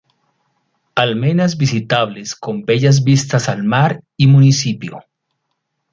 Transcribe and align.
Almenas 0.95 1.57
visitables 1.57 2.33
con 2.35 2.63
bellas 2.63 3.03
vistas 3.03 3.49
al 3.49 3.63
mar 3.63 4.01
y 4.17 4.25
municipio. 4.25 5.05